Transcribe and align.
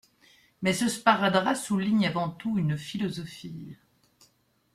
Mais 0.63 0.73
ce 0.73 0.87
sparadrap 0.89 1.53
souligne 1.55 2.07
avant 2.07 2.31
tout 2.31 2.57
une 2.57 2.75
philosophie. 2.75 3.77